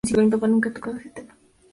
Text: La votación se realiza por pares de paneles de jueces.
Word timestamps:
La 0.03 0.09
votación 0.23 0.31
se 0.31 0.37
realiza 0.39 0.39
por 0.39 0.49
pares 0.49 1.03
de 1.03 1.11
paneles 1.11 1.13
de 1.13 1.21
jueces. 1.21 1.35